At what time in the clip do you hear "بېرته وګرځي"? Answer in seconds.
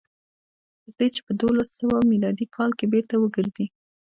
2.93-3.65